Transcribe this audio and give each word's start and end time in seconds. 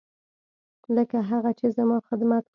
لکه 0.95 1.17
هغه 1.29 1.51
چې 1.59 1.65
زما 1.77 1.97
خدمت 2.07 2.43
کاوه. 2.43 2.49